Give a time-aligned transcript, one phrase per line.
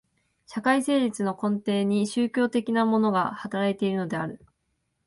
[0.47, 4.43] 社会成立の根底に宗教的なるものが働いているのである。